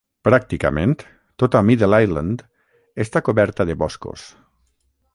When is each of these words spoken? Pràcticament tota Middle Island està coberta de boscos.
Pràcticament 0.27 0.95
tota 1.43 1.61
Middle 1.69 2.01
Island 2.07 2.43
està 3.07 3.25
coberta 3.31 3.71
de 3.73 3.81
boscos. 3.87 4.29